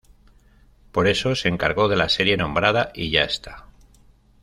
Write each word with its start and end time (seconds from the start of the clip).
Por 0.91 1.05
eso 1.07 1.35
se 1.35 1.47
encargó 1.47 1.87
de 1.87 1.95
la 1.95 2.09
serie 2.09 2.35
nombrada 2.35 2.89
¡Y 2.95 3.11
ya 3.11 3.21
está! 3.21 3.67